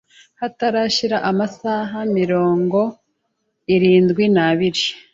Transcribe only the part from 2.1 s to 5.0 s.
mirongo irindwi nabiri